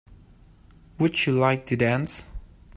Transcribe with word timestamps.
Would 0.97 1.27
you 1.27 1.33
like 1.37 1.67
to 1.67 1.75
dance? 1.75 2.23